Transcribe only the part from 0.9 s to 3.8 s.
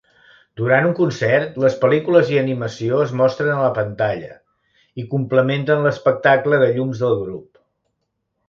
un concert, les pel·lícules i animacions es mostren a la